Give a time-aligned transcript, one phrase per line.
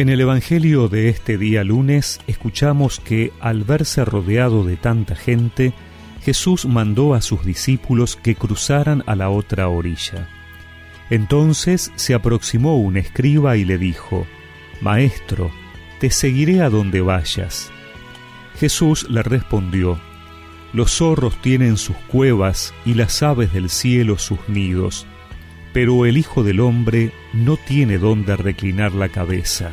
[0.00, 5.74] En el Evangelio de este día lunes escuchamos que al verse rodeado de tanta gente,
[6.22, 10.26] Jesús mandó a sus discípulos que cruzaran a la otra orilla.
[11.10, 14.26] Entonces se aproximó un escriba y le dijo,
[14.80, 15.50] Maestro,
[15.98, 17.70] te seguiré a donde vayas.
[18.58, 20.00] Jesús le respondió,
[20.72, 25.06] Los zorros tienen sus cuevas y las aves del cielo sus nidos
[25.72, 29.70] pero el Hijo del Hombre no tiene dónde reclinar la cabeza.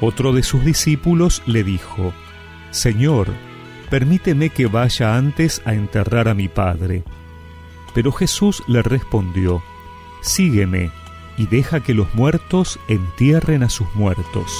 [0.00, 2.14] Otro de sus discípulos le dijo,
[2.70, 3.28] Señor,
[3.90, 7.02] permíteme que vaya antes a enterrar a mi Padre.
[7.94, 9.62] Pero Jesús le respondió,
[10.22, 10.90] Sígueme
[11.36, 14.52] y deja que los muertos entierren a sus muertos.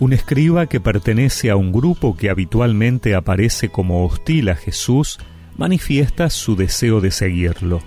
[0.00, 5.20] Un escriba que pertenece a un grupo que habitualmente aparece como hostil a Jesús
[5.56, 7.82] manifiesta su deseo de seguirlo.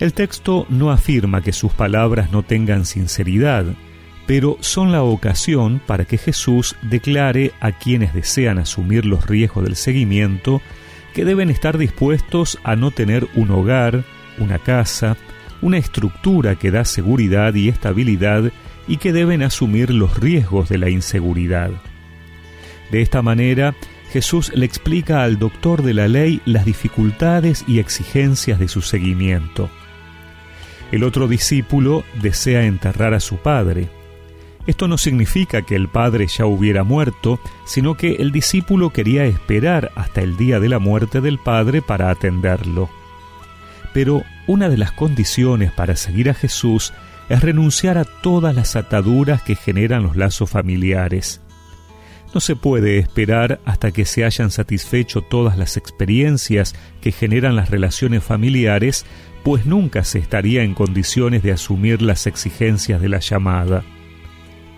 [0.00, 3.66] El texto no afirma que sus palabras no tengan sinceridad,
[4.26, 9.74] pero son la ocasión para que Jesús declare a quienes desean asumir los riesgos del
[9.74, 10.60] seguimiento
[11.14, 14.04] que deben estar dispuestos a no tener un hogar,
[14.38, 15.16] una casa,
[15.62, 18.52] una estructura que da seguridad y estabilidad
[18.86, 21.70] y que deben asumir los riesgos de la inseguridad.
[22.90, 23.74] De esta manera,
[24.10, 29.68] Jesús le explica al doctor de la ley las dificultades y exigencias de su seguimiento.
[30.90, 33.88] El otro discípulo desea enterrar a su padre.
[34.66, 39.92] Esto no significa que el padre ya hubiera muerto, sino que el discípulo quería esperar
[39.94, 42.88] hasta el día de la muerte del padre para atenderlo.
[43.92, 46.94] Pero una de las condiciones para seguir a Jesús
[47.28, 51.42] es renunciar a todas las ataduras que generan los lazos familiares.
[52.34, 57.70] No se puede esperar hasta que se hayan satisfecho todas las experiencias que generan las
[57.70, 59.06] relaciones familiares,
[59.44, 63.82] pues nunca se estaría en condiciones de asumir las exigencias de la llamada.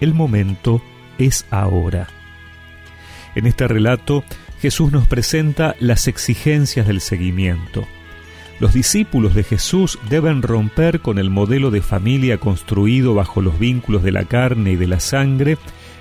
[0.01, 0.81] El momento
[1.19, 2.07] es ahora.
[3.35, 4.25] En este relato,
[4.61, 7.87] Jesús nos presenta las exigencias del seguimiento.
[8.61, 14.03] Los discípulos de Jesús deben romper con el modelo de familia construido bajo los vínculos
[14.03, 15.57] de la carne y de la sangre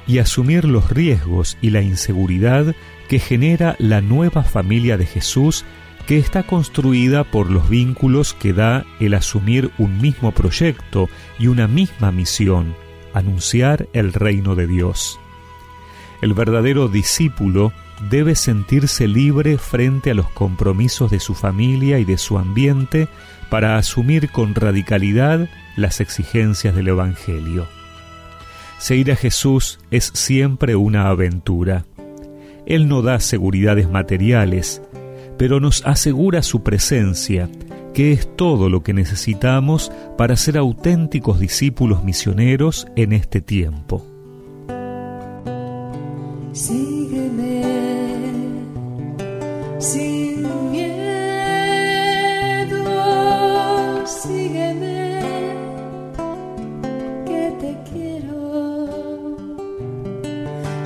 [0.08, 2.76] y asumir los riesgos y la inseguridad
[3.08, 5.66] que genera la nueva familia de Jesús
[6.08, 11.68] que está construida por los vínculos que da el asumir un mismo proyecto y una
[11.68, 12.76] misma misión,
[13.14, 15.20] anunciar el reino de Dios.
[16.22, 17.72] El verdadero discípulo
[18.10, 23.08] debe sentirse libre frente a los compromisos de su familia y de su ambiente
[23.50, 27.68] para asumir con radicalidad las exigencias del Evangelio.
[28.80, 31.86] Seguir a Jesús es siempre una aventura.
[32.66, 34.82] Él no da seguridades materiales,
[35.38, 37.50] pero nos asegura su presencia,
[37.94, 44.06] que es todo lo que necesitamos para ser auténticos discípulos misioneros en este tiempo.
[49.80, 51.09] sin miedo,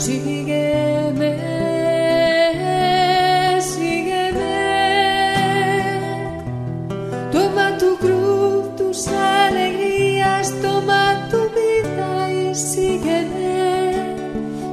[0.03, 1.31] sígueme,
[3.61, 4.57] sígueme,
[7.31, 14.15] toma tu cruz, tus alegrías, toma tu vida y sígueme,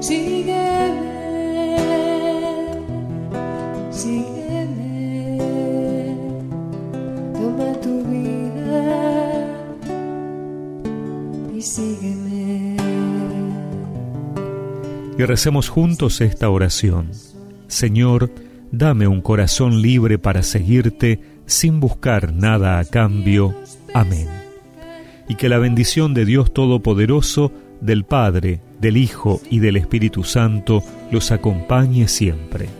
[0.00, 0.91] sígueme.
[7.38, 8.82] toma tu vida
[11.54, 12.19] y sígueme
[15.20, 17.10] y recemos juntos esta oración.
[17.66, 18.31] Señor,
[18.72, 23.54] dame un corazón libre para seguirte sin buscar nada a cambio.
[23.92, 24.28] Amén.
[25.28, 30.83] Y que la bendición de Dios Todopoderoso, del Padre, del Hijo y del Espíritu Santo
[31.10, 32.71] los acompañe siempre.